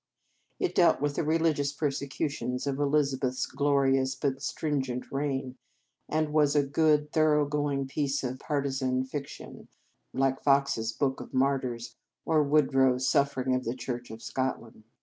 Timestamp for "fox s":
10.41-10.91